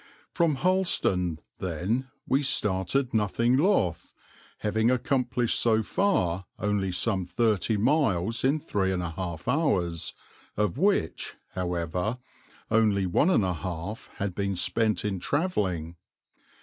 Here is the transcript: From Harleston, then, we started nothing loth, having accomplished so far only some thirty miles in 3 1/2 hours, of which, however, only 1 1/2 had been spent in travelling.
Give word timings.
From 0.31 0.55
Harleston, 0.55 1.37
then, 1.59 2.07
we 2.27 2.41
started 2.41 3.13
nothing 3.13 3.55
loth, 3.55 4.15
having 4.57 4.89
accomplished 4.89 5.59
so 5.59 5.83
far 5.83 6.47
only 6.57 6.91
some 6.91 7.23
thirty 7.23 7.77
miles 7.77 8.43
in 8.43 8.59
3 8.59 8.89
1/2 8.89 9.47
hours, 9.47 10.15
of 10.57 10.79
which, 10.79 11.35
however, 11.51 12.17
only 12.71 13.05
1 13.05 13.27
1/2 13.27 14.09
had 14.15 14.33
been 14.33 14.55
spent 14.55 15.05
in 15.05 15.19
travelling. 15.19 15.95